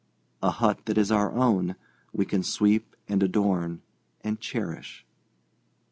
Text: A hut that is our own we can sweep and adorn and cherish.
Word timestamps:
A 0.41 0.49
hut 0.49 0.85
that 0.87 0.97
is 0.97 1.11
our 1.11 1.31
own 1.31 1.75
we 2.11 2.25
can 2.25 2.41
sweep 2.41 2.95
and 3.07 3.21
adorn 3.21 3.83
and 4.21 4.39
cherish. 4.39 5.05